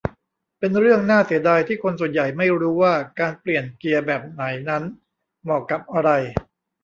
[0.59, 4.83] เป็นเรื่องน่าเสียดายที่คนส่วนใหญ่ไม่รู้ว่าการเปลี่ยนเกียร์แบบไหนนั้น
[5.43, 6.11] เหมาะกับอะไร